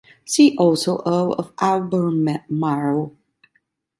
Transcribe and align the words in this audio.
See 0.25 0.55
also 0.57 1.03
Earl 1.05 1.33
of 1.33 1.53
Albemarle. 1.61 3.15